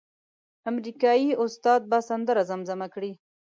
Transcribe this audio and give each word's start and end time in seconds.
امریکایي 0.71 1.31
استاد 1.43 1.81
به 1.91 1.97
سندره 2.09 2.43
زمزمه 2.49 2.87
کړي. 2.93 3.11